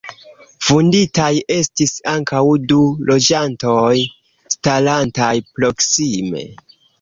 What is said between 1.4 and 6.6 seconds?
estis ankaŭ du loĝantoj starantaj proksime.